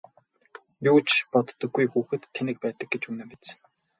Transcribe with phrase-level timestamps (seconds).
[0.89, 3.47] Юу ч боддоггүй хүүхэд тэнэг байдаг гэж үнэн биз!